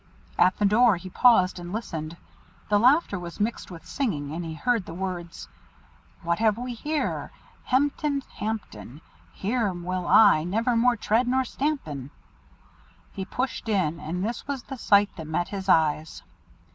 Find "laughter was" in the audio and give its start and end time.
2.79-3.39